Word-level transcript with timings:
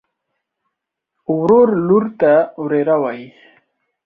ورور 1.35 1.67
لور 1.87 2.03
ته 2.19 2.33
وريره 2.61 2.95
وايي. 3.03 3.27